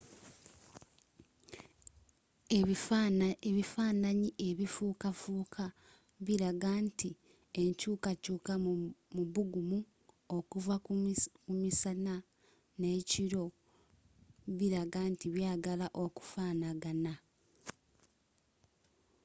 ebifananyi 3.49 4.29
ebifuukafuuka 4.49 5.65
bilaga 6.25 6.71
nti 6.87 7.09
enkyuukakyuuka 7.61 8.53
mu 9.15 9.23
bugumu 9.33 9.79
okuva 10.37 10.75
ku 11.47 11.51
misana 11.61 12.15
n'ekiro 12.79 13.45
bilaga 14.57 15.01
nti 15.11 15.25
byagala 15.35 15.87
okufanagana 16.03 17.13